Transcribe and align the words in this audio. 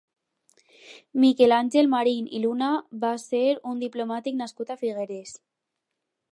Miquel 1.23 1.53
Àngel 1.57 1.91
Marín 1.91 2.31
i 2.39 2.41
Luna 2.45 2.71
va 3.05 3.13
ser 3.27 3.45
un 3.73 3.85
diplomàtic 3.87 4.41
nascut 4.43 4.73
a 4.77 4.81
Figueres. 4.85 5.39